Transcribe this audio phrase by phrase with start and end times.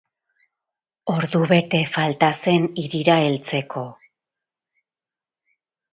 [1.15, 3.87] Ordubete falta zen hirira heltzeko.